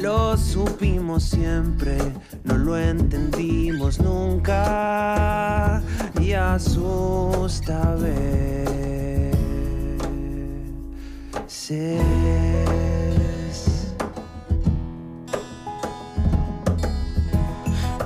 Lo 0.00 0.36
supimos 0.38 1.24
siempre, 1.24 1.98
no 2.46 2.56
lo 2.56 2.78
entendimos 2.78 4.00
nunca. 4.00 5.82
Y 6.20 6.32
asusta 6.32 7.94
veces. 7.96 9.36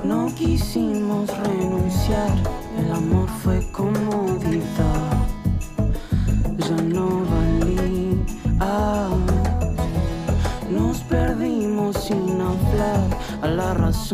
No 0.03 0.33
quisimos 0.35 1.29
renunciar, 1.37 2.31
el 2.79 2.91
amor 2.91 3.29
fue 3.43 3.71
comodidad. 3.71 4.30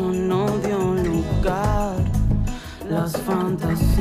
No 0.01 0.45
dio 0.59 0.93
lugar. 0.93 1.95
Las 2.89 3.17
fantasías. 3.17 3.97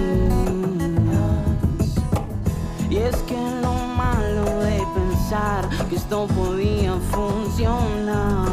Y 2.89 2.97
es 2.99 3.17
que 3.29 3.37
lo 3.63 3.75
malo 3.97 4.45
de 4.61 4.83
pensar 4.95 5.69
que 5.89 5.97
esto 5.97 6.27
podía 6.29 6.95
funcionar, 7.11 8.49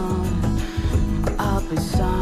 a 1.38 1.60
pesar 1.70 2.13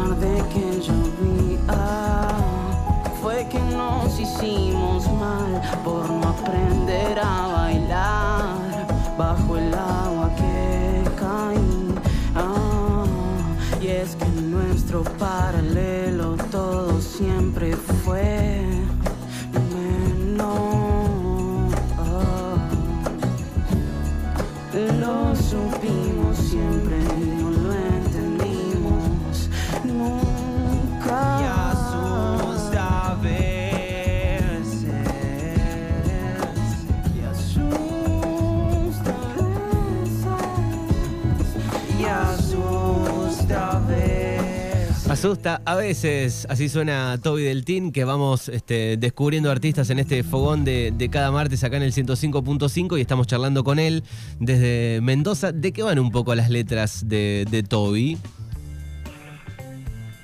Asusta 45.22 45.62
a 45.64 45.76
veces, 45.76 46.48
así 46.50 46.68
suena 46.68 47.16
Toby 47.22 47.44
del 47.44 47.64
que 47.92 48.02
vamos 48.04 48.48
este, 48.48 48.96
descubriendo 48.96 49.52
artistas 49.52 49.88
en 49.90 50.00
este 50.00 50.24
fogón 50.24 50.64
de, 50.64 51.08
cada 51.12 51.30
martes 51.30 51.62
acá 51.62 51.76
en 51.76 51.84
el 51.84 51.92
105.5 51.92 52.98
y 52.98 53.00
estamos 53.00 53.28
charlando 53.28 53.62
con 53.62 53.78
él 53.78 54.02
desde 54.40 54.98
Mendoza. 55.00 55.52
¿De 55.52 55.72
qué 55.72 55.84
van 55.84 56.00
un 56.00 56.10
poco 56.10 56.34
las 56.34 56.50
letras 56.50 57.08
de, 57.08 57.64
Toby? 57.68 58.18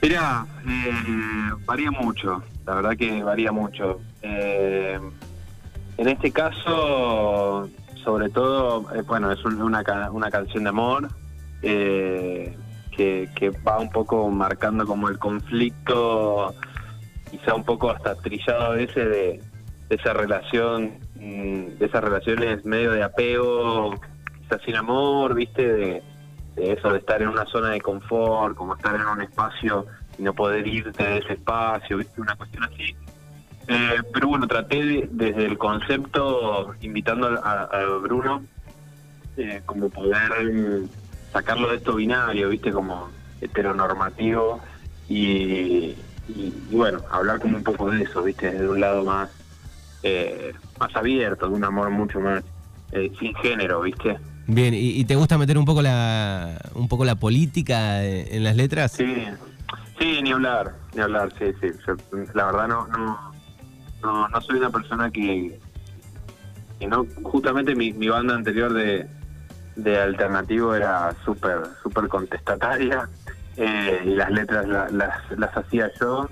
Mirá, 0.03 0.45
eh, 0.69 1.53
varía 1.65 1.93
mucho, 1.93 2.43
la 2.67 2.75
verdad 2.75 2.97
que 2.97 3.23
varía 3.23 3.53
mucho. 3.53 4.01
Eh, 4.23 4.99
en 5.97 6.09
este 6.09 6.33
caso, 6.33 7.71
sobre 8.03 8.31
todo, 8.31 8.93
eh, 8.97 9.03
bueno, 9.03 9.31
es 9.31 9.45
una 9.45 9.85
canción 10.33 10.65
de 10.65 10.69
amor 10.71 11.09
eh, 11.63 12.57
que, 12.99 13.51
va 13.67 13.79
un 13.79 13.91
poco 13.91 14.29
marcando 14.29 14.85
como 14.85 15.09
el 15.09 15.19
conflicto, 15.19 16.53
quizá 17.31 17.55
un 17.55 17.65
poco 17.65 17.91
hasta 17.91 18.17
trillado 18.17 18.63
a 18.67 18.71
veces 18.71 18.97
de, 19.09 19.41
esa 19.91 20.13
relación, 20.13 20.99
mm, 21.15 21.79
de 21.79 21.87
esas 21.87 22.03
relaciones 22.03 22.65
medio 22.65 22.91
de 22.93 23.03
apego, 23.05 23.95
quizás 24.43 24.61
sin 24.65 24.75
amor, 24.77 25.35
viste, 25.35 25.73
de, 25.73 26.03
de 26.57 26.73
eso 26.73 26.91
de 26.93 26.99
estar 26.99 27.23
en 27.23 27.29
una 27.29 27.47
zona 27.47 27.71
de 27.71 27.81
confort, 27.81 28.57
como 28.57 28.75
estar 28.75 28.95
en 28.97 29.07
un 29.07 29.23
espacio 29.23 29.87
y 30.19 30.23
no 30.23 30.35
poder 30.35 30.67
irte 30.67 31.05
de 31.05 31.19
ese 31.19 31.35
espacio, 31.35 31.99
¿viste? 31.99 32.21
una 32.21 32.35
cuestión 32.35 32.65
así. 32.65 32.97
Eh, 33.69 34.03
pero 34.13 34.29
bueno, 34.29 34.49
traté 34.49 34.83
de- 34.85 35.09
desde 35.13 35.45
el 35.45 35.57
concepto, 35.59 36.75
invitando 36.81 37.29
a, 37.45 37.63
a 37.65 37.85
Bruno, 38.03 38.43
eh, 39.37 39.63
como 39.67 39.89
poder 39.89 40.33
sacarlo 41.39 41.69
de 41.71 41.77
esto 41.77 41.95
binario, 41.95 42.49
¿viste? 42.49 42.73
Como 42.73 43.11
heteronormativo 43.41 44.61
y, 45.09 45.25
y- 46.27 46.53
y 46.69 46.75
bueno, 46.75 47.01
hablar 47.13 47.39
como 47.41 47.57
un 47.59 47.63
poco 47.63 47.91
de 47.91 48.03
eso, 48.03 48.23
¿viste? 48.25 48.51
De 48.51 48.69
un 48.69 48.81
lado 48.81 49.05
más, 49.05 49.31
eh, 50.03 50.53
más 50.81 50.95
abierto, 50.97 51.49
de 51.49 51.55
un 51.55 51.65
amor 51.65 51.91
mucho 51.91 52.19
más 52.21 52.43
eh, 52.91 53.13
sin 53.21 53.33
género, 53.37 53.83
¿viste? 53.83 54.19
Bien, 54.49 54.75
¿y, 54.75 54.99
y 55.01 55.05
te 55.05 55.15
gusta 55.15 55.39
meter 55.39 55.57
un 55.59 55.65
poco 55.65 55.81
la, 55.83 56.59
un 56.75 56.89
poco 56.89 57.05
la 57.05 57.15
política 57.15 58.05
eh, 58.05 58.27
en 58.37 58.43
las 58.43 58.57
letras? 58.57 58.93
Sí, 58.93 59.15
sí, 60.01 60.21
ni 60.23 60.33
hablar, 60.33 60.75
ni 60.95 61.03
hablar, 61.03 61.33
sí, 61.39 61.45
sí. 61.61 61.69
Yo, 61.87 61.95
la 62.35 62.47
verdad 62.47 62.67
no, 62.67 62.87
no, 62.89 63.19
no, 64.03 64.29
no 64.29 64.41
soy 64.41 64.57
una 64.59 64.71
persona 64.71 65.09
que, 65.11 65.57
que 66.81 66.87
no, 66.89 67.07
justamente 67.23 67.77
mi, 67.77 67.93
mi 67.93 68.09
banda 68.09 68.35
anterior 68.35 68.73
de, 68.73 69.07
de 69.79 69.97
alternativo 70.01 70.75
era 70.75 71.15
súper, 71.25 71.59
súper 71.83 72.09
contestataria 72.09 73.09
eh, 73.57 74.01
y 74.05 74.15
las 74.15 74.31
letras 74.31 74.67
la- 74.69 74.89
las, 74.91 75.31
las 75.39 75.57
hacía 75.57 75.91
yo. 76.01 76.29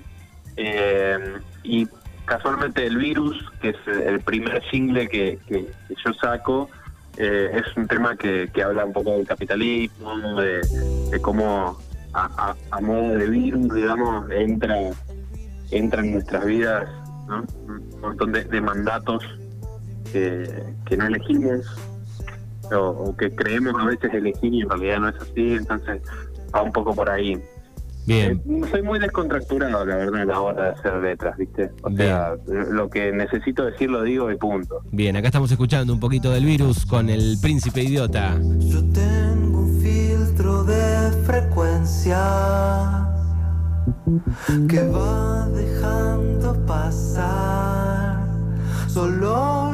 Eh, 0.57 1.37
y 1.63 1.87
casualmente 2.25 2.85
el 2.85 2.97
virus, 2.97 3.37
que 3.61 3.69
es 3.69 3.77
el 3.87 4.19
primer 4.21 4.61
single 4.69 5.07
que, 5.07 5.39
que- 5.47 5.71
yo 6.05 6.13
saco, 6.13 6.69
eh, 7.17 7.49
es 7.53 7.77
un 7.77 7.87
tema 7.87 8.15
que, 8.15 8.49
que 8.53 8.63
habla 8.63 8.85
un 8.85 8.93
poco 8.93 9.11
del 9.13 9.25
capitalismo, 9.25 10.17
de, 10.41 10.61
de 11.09 11.21
cómo 11.21 11.77
a, 12.13 12.55
modo 12.81 13.15
de 13.15 13.27
virus, 13.29 13.73
digamos, 13.73 14.29
entra, 14.31 14.75
entra 15.71 16.01
en 16.01 16.13
nuestras 16.13 16.45
vidas 16.45 16.87
¿no? 17.27 17.45
un 17.67 18.01
montón 18.01 18.31
de, 18.31 18.43
de 18.43 18.61
mandatos 18.61 19.23
que, 20.11 20.63
que 20.85 20.97
no 20.97 21.05
elegimos 21.07 21.65
o, 22.71 22.89
o 22.89 23.17
que 23.17 23.31
creemos 23.35 23.73
a 23.79 23.85
veces 23.85 24.13
elegir 24.13 24.53
y 24.53 24.61
en 24.61 24.69
realidad 24.69 24.99
no 24.99 25.09
es 25.09 25.15
así, 25.15 25.53
entonces 25.53 26.01
va 26.53 26.61
un 26.63 26.71
poco 26.71 26.93
por 26.93 27.09
ahí. 27.09 27.41
Bien. 28.07 28.41
Eh, 28.47 28.61
soy 28.71 28.81
muy 28.83 28.99
descontracturado, 28.99 29.85
la 29.85 29.95
verdad, 29.97 30.21
a 30.21 30.25
la 30.25 30.39
hora 30.39 30.63
de 30.63 30.69
hacer 30.69 30.93
letras, 30.95 31.37
¿viste? 31.37 31.69
O 31.83 31.91
sea, 31.91 32.37
lo 32.47 32.89
que 32.89 33.11
necesito 33.11 33.65
decir 33.65 33.89
lo 33.89 34.01
digo 34.03 34.31
y 34.31 34.37
punto. 34.37 34.81
Bien, 34.91 35.17
acá 35.17 35.27
estamos 35.27 35.51
escuchando 35.51 35.93
un 35.93 35.99
poquito 35.99 36.31
del 36.31 36.45
virus 36.45 36.85
con 36.85 37.09
el 37.09 37.37
príncipe 37.41 37.83
idiota. 37.83 38.39
Yo 38.59 38.81
tengo 38.93 39.59
un 39.59 39.81
filtro 39.81 40.63
de 40.63 41.11
frecuencia 41.25 42.17
que 44.69 44.87
va 44.87 45.49
dejando 45.49 46.65
pasar 46.65 48.25
solo 48.87 49.66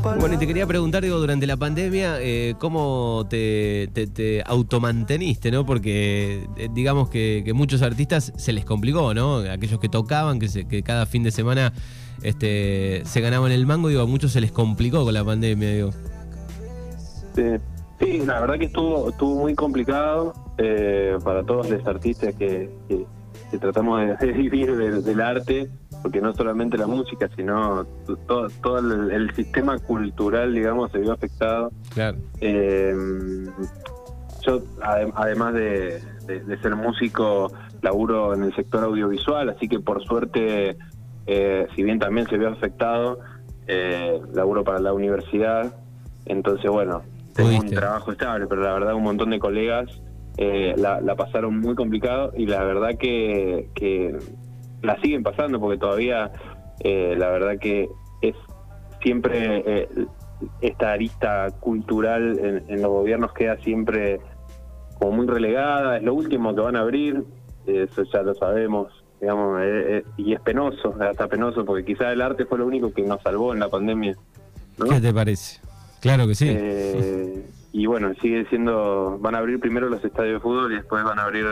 palabras. 0.00 0.20
Bueno, 0.20 0.34
y 0.34 0.38
te 0.38 0.46
quería 0.46 0.66
preguntar, 0.66 1.02
digo, 1.02 1.18
durante 1.18 1.46
la 1.46 1.56
pandemia, 1.56 2.20
eh, 2.20 2.54
¿cómo 2.58 3.26
te, 3.28 3.88
te, 3.92 4.06
te 4.06 4.42
automanteniste, 4.46 5.50
no? 5.50 5.64
Porque 5.66 6.46
eh, 6.56 6.68
digamos 6.72 7.08
que, 7.10 7.42
que 7.44 7.52
muchos 7.52 7.82
artistas 7.82 8.32
se 8.36 8.52
les 8.52 8.64
complicó, 8.64 9.14
¿no? 9.14 9.38
Aquellos 9.38 9.78
que 9.80 9.88
tocaban, 9.88 10.38
que, 10.38 10.48
se- 10.48 10.66
que 10.66 10.82
cada 10.82 11.06
fin 11.06 11.22
de 11.22 11.30
semana 11.30 11.72
este, 12.22 13.02
se 13.04 13.20
ganaban 13.20 13.52
el 13.52 13.66
mango, 13.66 13.88
digo, 13.88 14.02
a 14.02 14.06
muchos 14.06 14.32
se 14.32 14.40
les 14.40 14.52
complicó 14.52 15.04
con 15.04 15.14
la 15.14 15.24
pandemia, 15.24 15.70
digo. 15.72 15.90
Sí, 17.34 17.42
sí, 18.00 18.22
la 18.26 18.40
verdad 18.40 18.58
que 18.58 18.66
estuvo 18.66 19.10
estuvo 19.10 19.40
muy 19.40 19.54
complicado 19.54 20.34
eh, 20.58 21.16
para 21.24 21.42
todos 21.44 21.70
los 21.70 21.86
artistas 21.86 22.34
que, 22.34 22.70
que- 22.88 23.06
que 23.50 23.58
tratamos 23.58 24.00
de, 24.00 24.16
de 24.26 24.32
vivir 24.32 24.76
del, 24.76 25.02
del 25.02 25.20
arte, 25.20 25.70
porque 26.02 26.20
no 26.20 26.32
solamente 26.34 26.78
la 26.78 26.86
música, 26.86 27.28
sino 27.36 27.84
to- 28.06 28.16
todo, 28.26 28.48
todo 28.62 28.78
el, 28.78 29.10
el 29.10 29.34
sistema 29.34 29.78
cultural, 29.78 30.54
digamos, 30.54 30.90
se 30.92 30.98
vio 30.98 31.12
afectado. 31.12 31.70
Claro. 31.94 32.18
Eh, 32.40 32.94
yo, 34.42 34.60
adem- 34.80 35.12
además 35.14 35.54
de, 35.54 36.00
de- 36.26 36.40
de 36.40 36.58
ser 36.60 36.74
músico, 36.76 37.52
laburo 37.82 38.34
en 38.34 38.44
el 38.44 38.54
sector 38.54 38.84
audiovisual, 38.84 39.48
así 39.50 39.68
que 39.68 39.80
por 39.80 40.02
suerte, 40.04 40.76
eh, 41.26 41.66
si 41.74 41.82
bien 41.82 41.98
también 41.98 42.26
se 42.28 42.38
vio 42.38 42.48
afectado, 42.48 43.18
eh, 43.66 44.20
laburo 44.32 44.64
para 44.64 44.78
la 44.80 44.92
universidad, 44.92 45.74
entonces 46.26 46.70
bueno, 46.70 47.02
tengo 47.34 47.50
un 47.58 47.70
trabajo 47.70 48.12
estable, 48.12 48.46
pero 48.46 48.62
la 48.62 48.72
verdad 48.74 48.94
un 48.94 49.02
montón 49.04 49.30
de 49.30 49.38
colegas 49.38 49.88
eh, 50.36 50.74
la, 50.76 51.00
pasaron 51.16 51.58
muy 51.60 51.74
complicado 51.74 52.32
y 52.36 52.46
la 52.46 52.64
verdad 52.64 52.96
que, 52.98 53.68
que 53.74 54.16
la 54.82 55.00
siguen 55.00 55.22
pasando 55.22 55.60
porque 55.60 55.78
todavía 55.78 56.30
eh, 56.80 57.14
la 57.16 57.30
verdad 57.30 57.58
que 57.58 57.88
es 58.22 58.34
siempre 59.02 59.62
eh, 59.66 59.88
esta 60.60 60.92
arista 60.92 61.50
cultural 61.60 62.38
en, 62.68 62.82
los 62.82 62.90
gobiernos 62.90 63.32
queda 63.32 63.56
siempre 63.58 64.20
como 64.98 65.12
muy 65.12 65.26
relegada, 65.26 65.96
es 65.96 66.02
lo 66.02 66.14
último 66.14 66.54
que 66.54 66.60
van 66.60 66.76
a 66.76 66.80
abrir, 66.80 67.24
eso 67.66 68.02
ya 68.04 68.22
lo 68.22 68.34
sabemos, 68.34 68.92
digamos, 69.20 69.62
y 70.18 70.34
es 70.34 70.40
penoso, 70.40 70.94
hasta 71.00 71.26
penoso, 71.26 71.64
porque 71.64 71.84
quizás 71.84 72.12
el 72.12 72.20
arte 72.20 72.44
fue 72.44 72.58
lo 72.58 72.66
único 72.66 72.92
que 72.92 73.02
nos 73.02 73.22
salvó 73.22 73.54
en 73.54 73.60
la 73.60 73.68
pandemia. 73.68 74.16
¿Qué 74.88 75.00
te 75.00 75.12
parece? 75.12 75.60
Claro 76.00 76.26
que 76.26 76.34
sí. 76.34 76.46
Eh, 76.48 77.46
y 77.72 77.86
bueno, 77.86 78.12
sigue 78.20 78.46
siendo, 78.46 79.18
van 79.20 79.34
a 79.34 79.38
abrir 79.38 79.60
primero 79.60 79.88
los 79.88 80.04
estadios 80.04 80.34
de 80.34 80.40
fútbol 80.40 80.72
y 80.72 80.76
después 80.76 81.04
van 81.04 81.18
a 81.18 81.24
abrir 81.24 81.46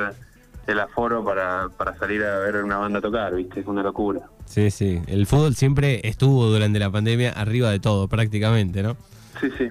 el 0.69 0.81
aforo 0.81 1.25
para, 1.25 1.69
para 1.77 1.97
salir 1.97 2.23
a 2.25 2.39
ver 2.39 2.63
una 2.63 2.79
banda 2.79 3.01
tocar, 3.01 3.35
¿viste? 3.35 3.61
Es 3.61 3.67
una 3.67 3.83
locura. 3.83 4.23
Sí, 4.45 4.71
sí. 4.71 5.01
El 5.07 5.27
fútbol 5.27 5.55
siempre 5.55 6.01
estuvo 6.07 6.47
durante 6.47 6.79
la 6.79 6.91
pandemia 6.91 7.33
arriba 7.33 7.71
de 7.71 7.81
todo, 7.81 8.09
prácticamente, 8.09 8.83
¿no? 8.83 8.97
Sí, 9.41 9.49
sí. 9.57 9.69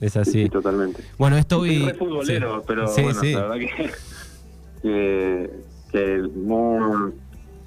Es 0.00 0.16
así. 0.16 0.44
Sí, 0.44 0.48
totalmente. 0.48 1.02
Bueno, 1.18 1.36
esto 1.36 1.64
y... 1.64 1.84
Es 1.84 1.96
futbolero, 1.96 2.62
pero 2.66 2.90
bueno, 2.92 3.22
la 3.22 3.46
verdad 3.46 3.56
que, 4.82 5.50
que, 5.90 6.28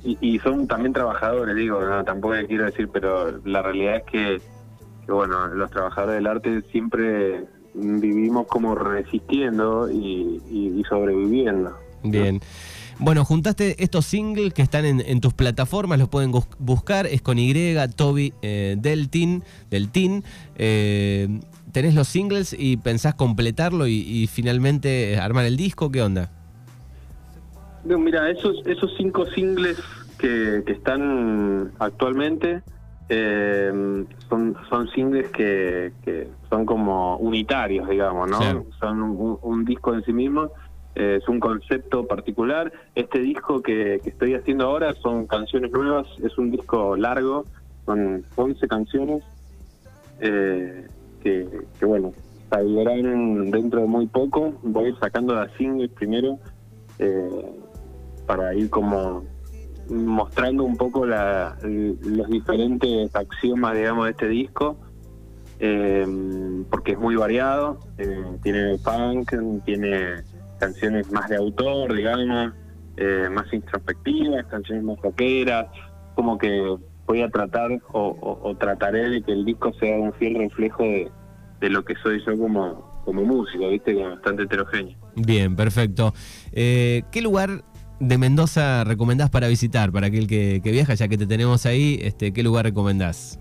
y, 0.03 0.39
son 0.39 0.67
también 0.67 0.93
trabajadores, 0.93 1.55
digo, 1.55 1.81
no, 1.81 2.03
tampoco 2.03 2.35
quiero 2.47 2.65
decir, 2.65 2.89
pero 2.93 3.39
la 3.43 3.61
realidad 3.61 3.97
es 3.97 4.03
que 4.03 4.41
que 5.07 5.13
bueno, 5.13 5.47
los 5.47 5.71
trabajadores 5.71 6.15
del 6.15 6.27
arte 6.27 6.61
siempre 6.69 7.45
vivimos 7.73 8.45
como 8.47 8.75
resistiendo 8.75 9.89
y, 9.89 10.83
sobreviviendo. 10.89 11.77
Bien. 12.03 12.41
Bueno, 12.99 13.23
juntaste 13.25 13.83
estos 13.83 14.05
singles 14.05 14.53
que 14.53 14.63
están 14.63 14.83
en, 14.85 15.21
tus 15.21 15.33
plataformas, 15.33 15.99
los 15.99 16.09
pueden 16.09 16.31
buscar, 16.57 17.05
es 17.05 17.21
con 17.21 17.37
Y, 17.37 17.53
Toby 17.95 18.33
eh, 18.41 18.75
Deltin, 18.79 19.43
Deltin. 19.69 20.23
Eh, 20.55 21.39
¿Tenés 21.71 21.93
los 21.93 22.07
singles 22.07 22.55
y 22.57 22.77
pensás 22.77 23.13
completarlo 23.13 23.87
y, 23.87 24.27
finalmente 24.31 25.17
armar 25.17 25.45
el 25.45 25.57
disco? 25.57 25.91
¿Qué 25.91 26.01
onda? 26.01 26.31
mira, 27.83 28.29
esos, 28.31 28.65
esos 28.65 28.91
cinco 28.97 29.25
singles 29.27 29.77
que, 30.17 30.63
que 30.65 30.73
están 30.73 31.71
actualmente, 31.79 32.63
eh, 33.09 34.05
son, 34.27 34.57
son 34.69 34.89
singles 34.89 35.29
que, 35.29 35.93
que, 36.03 36.27
son 36.49 36.65
como 36.65 37.17
unitarios, 37.17 37.87
digamos, 37.87 38.29
¿no? 38.29 38.65
Son 38.79 39.01
un, 39.41 39.65
disco 39.65 39.93
en 39.93 40.03
sí 40.03 40.11
mismo, 40.11 40.49
es 40.97 41.27
un 41.27 41.39
concepto 41.39 42.07
particular. 42.07 42.71
Este 42.95 43.19
disco 43.19 43.61
que, 43.61 43.95
estoy 44.03 44.33
haciendo 44.33 44.65
ahora 44.65 44.93
son 44.95 45.27
canciones 45.27 45.71
nuevas, 45.71 46.07
es 46.23 46.37
un 46.37 46.51
disco 46.51 46.95
largo, 46.95 47.45
son 47.85 48.25
11 48.35 48.67
canciones 48.67 49.23
eh, 50.19 50.87
que, 51.21 51.47
que, 51.79 51.85
bueno, 51.85 52.13
saldrán 52.49 53.51
dentro 53.51 53.81
de 53.81 53.87
muy 53.87 54.07
poco. 54.07 54.53
Voy 54.63 54.95
sacando 54.99 55.35
las 55.35 55.51
singles 55.53 55.91
primero 55.91 56.39
eh, 56.99 57.45
para 58.25 58.53
ir 58.55 58.69
como 58.69 59.23
mostrando 59.89 60.63
un 60.63 60.75
poco 60.75 61.05
la, 61.05 61.57
los 61.63 62.29
diferentes 62.29 63.15
axiomas, 63.15 63.75
digamos, 63.75 64.05
de 64.05 64.11
este 64.11 64.27
disco, 64.27 64.77
eh, 65.59 66.05
porque 66.69 66.93
es 66.93 66.99
muy 66.99 67.15
variado, 67.15 67.79
eh, 67.97 68.23
tiene 68.43 68.77
punk, 68.79 69.33
tiene 69.63 70.23
canciones 70.57 71.11
más 71.11 71.29
de 71.29 71.37
autor, 71.37 71.93
digamos, 71.93 72.53
eh, 72.97 73.27
más 73.31 73.51
introspectivas, 73.53 74.45
canciones 74.47 74.83
más 74.83 74.97
rockeras, 75.01 75.67
como 76.15 76.37
que 76.37 76.77
voy 77.05 77.21
a 77.21 77.29
tratar 77.29 77.71
o, 77.93 78.55
trataré 78.59 79.09
de 79.09 79.21
que 79.21 79.31
el 79.31 79.45
disco 79.45 79.71
sea 79.79 79.97
un 79.97 80.13
fiel 80.13 80.35
reflejo 80.35 80.83
de, 80.83 81.09
de 81.61 81.69
lo 81.69 81.85
que 81.85 81.95
soy 82.03 82.21
yo 82.25 82.37
como, 82.37 83.01
como 83.05 83.23
músico, 83.23 83.69
¿viste? 83.69 83.93
bastante 83.93 84.43
heterogéneo. 84.43 84.97
Bien, 85.15 85.55
perfecto. 85.55 86.13
¿Qué 86.51 87.21
lugar 87.21 87.63
de 87.99 88.17
Mendoza 88.17 88.83
recomendás 88.83 89.29
para 89.29 89.47
visitar, 89.47 89.91
para 89.91 90.07
aquel 90.07 90.27
que, 90.27 90.61
viaja, 90.63 90.93
ya 90.93 91.07
que 91.07 91.17
te 91.17 91.25
tenemos 91.25 91.65
ahí, 91.65 91.99
este, 92.01 92.31
¿qué 92.31 92.43
lugar 92.43 92.65
recomendás? 92.65 93.39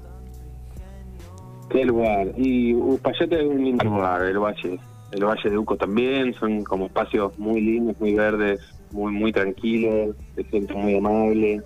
¿Qué 1.70 1.85
lugar? 1.85 2.29
Y 2.37 2.74
Uspallata 2.74 3.37
es 3.37 3.44
un 3.44 3.64
lindo 3.64 3.85
lugar, 3.85 4.22
el 4.22 4.38
valle. 4.38 4.79
El 5.12 5.25
valle 5.25 5.51
de 5.51 5.59
Uco 5.59 5.77
también, 5.77 6.35
son 6.35 6.64
como 6.64 6.87
espacios 6.87 7.38
muy 7.38 7.61
lindos, 7.61 7.99
muy 8.01 8.14
verdes, 8.14 8.61
muy 8.90 9.12
muy 9.12 9.33
tranquilos, 9.33 10.16
se 10.35 10.45
siente 10.45 10.75
muy 10.75 10.97
amable. 10.97 11.62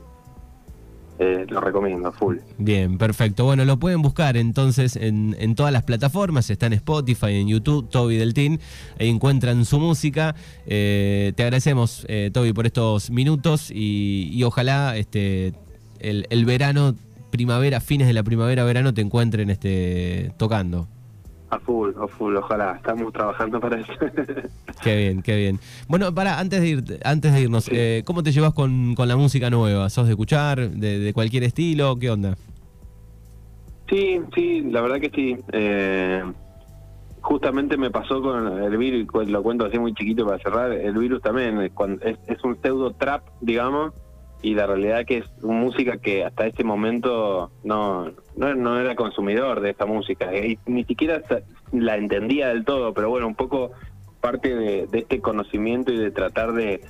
Eh, 1.23 1.45
lo 1.51 1.61
recomiendo, 1.61 2.11
full. 2.13 2.39
Bien, 2.57 2.97
perfecto. 2.97 3.45
Bueno, 3.45 3.67
lo 3.67 3.79
pueden 3.79 4.01
buscar 4.01 4.39
entonces 4.39 4.97
en, 4.97 5.55
todas 5.55 5.71
las 5.71 5.83
plataformas, 5.83 6.49
está 6.49 6.65
en 6.65 6.73
Spotify, 6.73 7.35
en 7.35 7.49
YouTube, 7.49 7.91
Toby 7.91 8.17
Deltín, 8.17 8.59
ahí 8.99 9.11
encuentran 9.11 9.67
su 9.67 9.79
música. 9.79 10.35
Eh, 10.65 11.35
te 11.37 11.43
agradecemos, 11.43 12.07
eh, 12.09 12.31
Toby, 12.33 12.55
por 12.55 12.65
estos 12.65 13.11
minutos 13.11 13.71
y, 13.71 14.43
ojalá 14.45 14.97
este, 14.97 15.53
el, 15.99 16.27
el, 16.31 16.47
verano, 16.47 16.95
primavera, 17.31 17.81
fines 17.81 18.07
de 18.07 18.15
la 18.15 18.23
primavera, 18.23 18.65
verano, 18.65 18.95
te 18.95 19.03
encuentren 19.03 19.51
este, 19.51 20.33
tocando. 20.39 20.89
A 21.51 21.59
full, 21.59 21.91
a 22.01 22.07
full, 22.07 22.37
ojalá. 22.37 22.77
Estamos 22.77 23.13
trabajando 23.13 23.59
para 23.59 23.81
eso. 23.81 23.93
qué 24.83 24.97
bien, 24.97 25.23
qué 25.23 25.37
bien. 25.37 25.59
Bueno, 25.89 26.15
para 26.15 26.39
antes 26.39 26.61
de 26.61 26.69
ir, 26.69 27.01
antes 27.05 27.33
de 27.33 27.41
irnos, 27.43 27.69
eh, 27.73 28.03
¿cómo 28.07 28.23
te 28.23 28.31
llevas 28.31 28.55
con, 28.55 28.95
la 28.97 29.17
música 29.17 29.51
nueva? 29.51 29.91
¿Sos 29.91 30.07
de 30.07 30.13
escuchar, 30.13 30.71
de, 30.71 31.13
cualquier 31.13 31.43
estilo? 31.43 31.99
¿Qué 31.99 32.11
onda? 32.11 32.37
Sí, 33.89 34.21
sí, 34.35 34.61
la 34.71 34.81
verdad 34.81 35.01
que 35.01 35.11
sí. 35.11 35.37
Eh, 35.53 36.23
justamente 37.21 37.77
me 37.77 37.91
pasó 37.91 38.23
con 38.23 38.63
el 38.63 38.77
virus, 38.77 39.29
lo 39.29 39.43
cuento 39.43 39.67
así 39.67 39.79
muy 39.79 39.93
chiquito 39.95 40.25
para 40.25 40.39
cerrar, 40.39 40.73
el 40.73 40.97
virus 40.97 41.21
también, 41.21 41.61
es, 41.61 42.19
es 42.29 42.45
un 42.45 42.61
pseudo 42.63 42.93
trap, 42.93 43.23
digamos, 43.41 43.93
y 44.43 44.55
la 44.55 44.67
realidad 44.67 45.05
que 45.05 45.19
es 45.19 45.43
música 45.43 45.99
que 45.99 46.25
hasta 46.25 46.47
este 46.47 46.65
momento 46.65 47.51
no, 47.63 48.11
no, 48.37 48.81
era 48.81 48.95
consumidor 48.95 49.61
de 49.61 49.71
esta 49.71 49.87
música, 49.87 50.35
y 50.35 50.59
ni 50.67 50.85
siquiera 50.85 51.23
la 51.73 51.97
entendía 51.97 52.49
del 52.49 52.65
todo, 52.65 52.95
pero 52.95 53.11
bueno, 53.11 53.27
un 53.27 53.35
poco 53.35 53.73
parte 54.21 54.55
de, 54.55 54.89
este 54.93 55.21
conocimiento 55.21 55.93
y 55.93 55.99
de 55.99 56.11
tratar 56.11 56.53
de, 56.53 56.81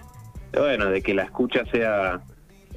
bueno, 0.56 0.86
de 0.86 1.02
que 1.02 1.14
la 1.14 1.24
escucha 1.24 1.64
sea 1.72 2.20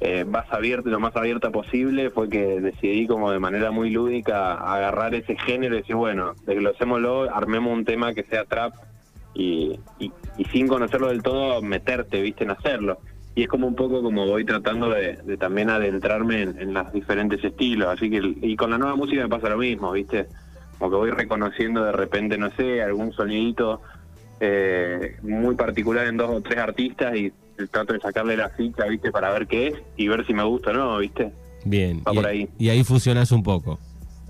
eh, 0.00 0.24
más 0.24 0.52
abierta, 0.52 0.90
lo 0.90 0.98
más 0.98 1.14
abierta 1.14 1.50
posible, 1.50 2.10
fue 2.10 2.28
que 2.28 2.60
decidí 2.60 3.06
como 3.06 3.30
de 3.30 3.38
manera 3.38 3.70
muy 3.70 3.90
lúdica 3.90 4.54
agarrar 4.54 5.14
ese 5.14 5.36
género 5.36 5.76
y 5.76 5.78
decir, 5.78 5.94
bueno, 5.94 6.32
desglosémoslo, 6.46 7.32
armemos 7.32 7.72
un 7.72 7.84
tema 7.84 8.12
que 8.12 8.24
sea 8.24 8.44
trap 8.44 8.74
y, 9.34 9.78
y 10.00 10.44
sin 10.46 10.66
conocerlo 10.66 11.08
del 11.08 11.22
todo, 11.22 11.62
meterte, 11.62 12.20
viste, 12.20 12.42
en 12.42 12.50
hacerlo 12.50 12.98
y 13.34 13.42
es 13.42 13.48
como 13.48 13.66
un 13.66 13.74
poco 13.74 14.02
como 14.02 14.26
voy 14.26 14.44
tratando 14.44 14.90
de, 14.90 15.36
también 15.38 15.70
adentrarme 15.70 16.42
en, 16.42 16.72
los 16.72 16.92
diferentes 16.92 17.42
estilos, 17.42 17.88
así 17.88 18.10
que 18.10 18.20
y 18.42 18.56
con 18.56 18.70
la 18.70 18.78
nueva 18.78 18.96
música 18.96 19.22
me 19.22 19.28
pasa 19.28 19.48
lo 19.48 19.58
mismo, 19.58 19.92
¿viste? 19.92 20.26
Como 20.78 20.90
que 20.90 20.96
voy 20.96 21.10
reconociendo 21.10 21.84
de 21.84 21.92
repente, 21.92 22.38
no 22.38 22.50
sé, 22.52 22.82
algún 22.82 23.12
sonidito 23.12 23.80
eh, 24.40 25.16
muy 25.22 25.54
particular 25.56 26.06
en 26.06 26.16
dos 26.16 26.30
o 26.30 26.40
tres 26.40 26.58
artistas 26.58 27.16
y 27.16 27.32
trato 27.70 27.92
de 27.92 28.00
sacarle 28.00 28.36
la 28.36 28.50
ficha, 28.50 28.84
¿viste? 28.86 29.10
Para 29.10 29.30
ver 29.32 29.46
qué 29.46 29.68
es 29.68 29.74
y 29.96 30.06
ver 30.08 30.24
si 30.26 30.34
me 30.34 30.44
gusta 30.44 30.70
o 30.70 30.74
no, 30.74 30.98
¿viste? 30.98 31.32
Bien, 31.64 31.98
y, 31.98 32.14
por 32.14 32.26
ahí. 32.26 32.48
y 32.58 32.68
ahí 32.68 32.84
fusionas 32.84 33.32
un 33.32 33.42
poco. 33.42 33.80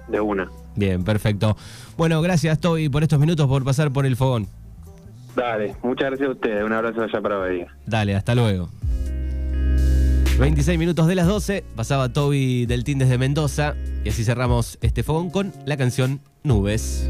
De 0.09 0.21
una. 0.21 0.51
Bien, 0.77 1.05
perfecto. 1.05 1.57
Bueno, 1.97 2.21
gracias 2.23 2.59
Toby 2.59 2.89
por 2.89 3.03
estos 3.03 3.19
minutos, 3.19 3.47
por 3.49 3.65
pasar 3.65 3.93
por 3.93 4.07
el 4.07 4.17
fogón. 4.17 4.47
Dale, 5.37 5.75
muchas 5.83 6.11
gracias 6.11 6.29
a 6.29 6.33
ustedes. 6.33 6.65
Un 6.65 6.73
abrazo 6.73 7.03
allá 7.03 7.21
para 7.21 7.37
Bahía. 7.37 7.67
Dale, 7.87 8.15
hasta 8.15 8.35
luego. 8.35 8.69
26 10.39 10.79
minutos 10.79 11.07
de 11.07 11.15
las 11.15 11.27
12, 11.29 11.65
pasaba 11.77 12.13
Toby 12.13 12.67
del 12.67 12.83
Team 12.83 12.99
desde 12.99 13.19
Mendoza 13.19 13.77
y 14.05 14.09
así 14.09 14.25
cerramos 14.25 14.79
este 14.83 15.03
fogón 15.03 15.31
con 15.31 15.53
la 15.65 15.77
canción 15.77 16.21
Nubes. 16.43 17.09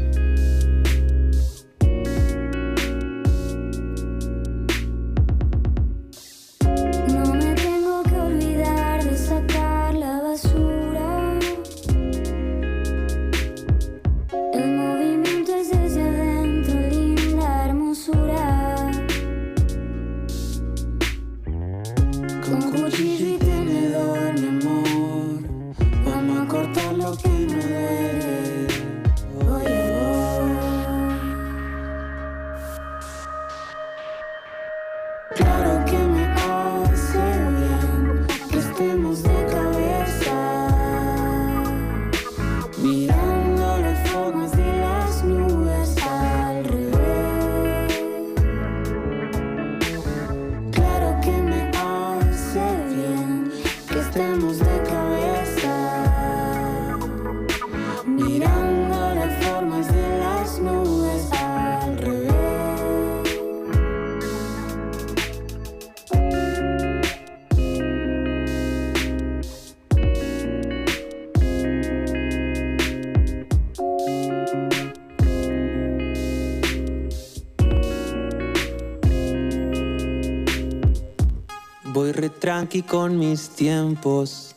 Tranqui 82.55 82.83
con 82.83 83.19
mis 83.19 83.49
tiempos. 83.49 84.55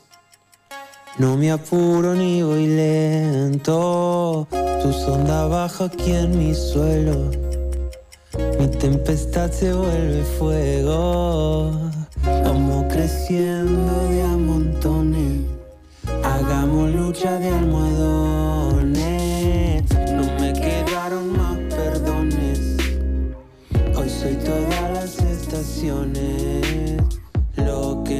No 1.19 1.37
me 1.37 1.51
apuro 1.51 2.15
ni 2.15 2.43
voy 2.43 2.69
lento. 2.69 4.47
Tu 4.81 4.93
sonda 4.93 5.47
baja 5.49 5.87
aquí 5.87 6.13
en 6.13 6.39
mi 6.39 6.55
suelo. 6.55 7.31
Mi 8.61 8.69
tempestad 8.69 9.51
se 9.51 9.73
vuelve 9.73 10.23
fuego. 10.39 11.73
Vamos 12.45 12.85
creciendo 12.93 13.93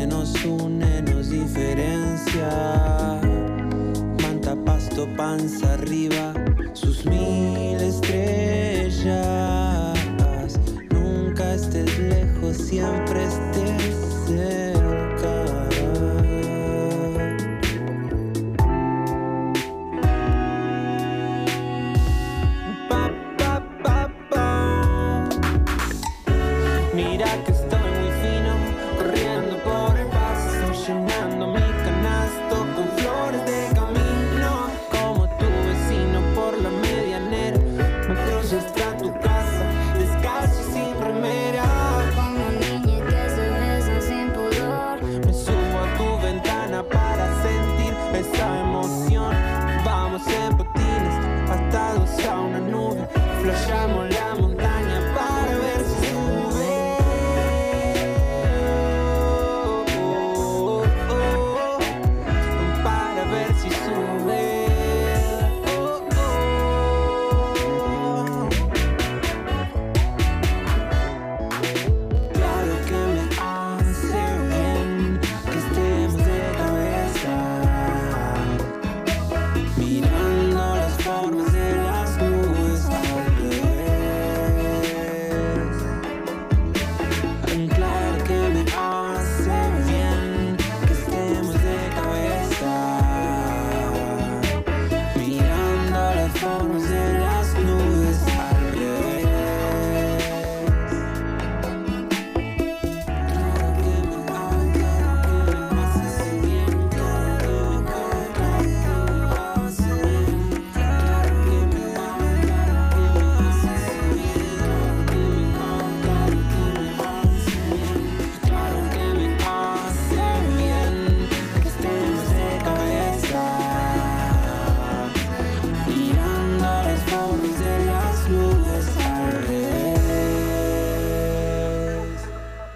nos 0.07 0.33
une 0.45 1.03
nos 1.03 1.31
diferencia. 1.31 2.51
Manta, 4.23 4.55
pasto, 4.65 5.07
panza 5.17 5.75
arriba, 5.75 6.35
sus 6.73 7.05
mil 7.05 7.81
estrellas. 7.81 9.09
Nunca 10.91 11.55
estés 11.55 11.99
lejos, 11.99 12.57
siempre 12.57 13.25
estés 13.25 13.95
cerca. 14.27 14.68